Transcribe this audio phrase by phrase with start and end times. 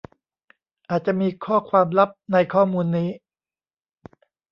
[0.89, 3.09] อาจจะมีข้อความลับในข้อมูลนี้